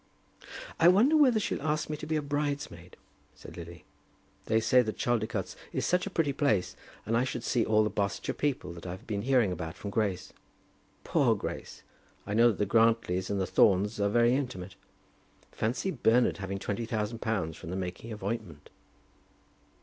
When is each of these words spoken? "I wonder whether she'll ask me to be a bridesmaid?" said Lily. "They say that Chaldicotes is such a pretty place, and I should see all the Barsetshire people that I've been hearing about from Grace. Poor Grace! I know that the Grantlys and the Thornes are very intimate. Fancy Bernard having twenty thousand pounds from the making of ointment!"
"I 0.79 0.87
wonder 0.87 1.15
whether 1.15 1.39
she'll 1.39 1.61
ask 1.61 1.87
me 1.87 1.95
to 1.97 2.07
be 2.07 2.15
a 2.15 2.23
bridesmaid?" 2.23 2.97
said 3.35 3.55
Lily. 3.55 3.85
"They 4.47 4.59
say 4.59 4.81
that 4.81 4.97
Chaldicotes 4.97 5.55
is 5.71 5.85
such 5.85 6.07
a 6.07 6.09
pretty 6.09 6.33
place, 6.33 6.75
and 7.05 7.15
I 7.15 7.23
should 7.23 7.43
see 7.43 7.63
all 7.63 7.83
the 7.83 7.91
Barsetshire 7.91 8.33
people 8.33 8.73
that 8.73 8.87
I've 8.87 9.05
been 9.05 9.21
hearing 9.21 9.51
about 9.51 9.75
from 9.75 9.91
Grace. 9.91 10.33
Poor 11.03 11.35
Grace! 11.35 11.83
I 12.25 12.33
know 12.33 12.47
that 12.47 12.57
the 12.57 12.65
Grantlys 12.65 13.29
and 13.29 13.39
the 13.39 13.45
Thornes 13.45 13.99
are 13.99 14.09
very 14.09 14.33
intimate. 14.33 14.73
Fancy 15.51 15.91
Bernard 15.91 16.37
having 16.37 16.57
twenty 16.57 16.87
thousand 16.87 17.19
pounds 17.19 17.55
from 17.55 17.69
the 17.69 17.75
making 17.75 18.11
of 18.11 18.23
ointment!" 18.23 18.71